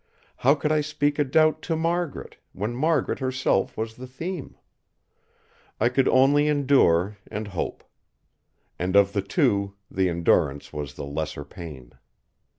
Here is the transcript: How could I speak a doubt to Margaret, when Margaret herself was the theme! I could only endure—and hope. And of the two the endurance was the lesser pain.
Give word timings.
How 0.37 0.55
could 0.55 0.71
I 0.71 0.81
speak 0.81 1.19
a 1.19 1.23
doubt 1.23 1.61
to 1.61 1.75
Margaret, 1.75 2.37
when 2.53 2.73
Margaret 2.75 3.19
herself 3.19 3.77
was 3.77 3.97
the 3.97 4.07
theme! 4.07 4.55
I 5.79 5.89
could 5.89 6.07
only 6.07 6.47
endure—and 6.47 7.49
hope. 7.49 7.83
And 8.79 8.95
of 8.95 9.13
the 9.13 9.21
two 9.21 9.75
the 9.91 10.09
endurance 10.09 10.73
was 10.73 10.95
the 10.95 11.05
lesser 11.05 11.45
pain. 11.45 11.91